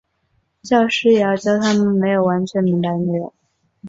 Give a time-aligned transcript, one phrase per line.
[0.63, 3.31] 教师也要教他们没有完全明白的内容。